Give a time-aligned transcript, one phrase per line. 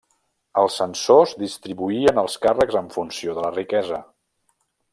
[0.61, 4.01] Els censors distribuïen els càrrecs en funció de la riquesa.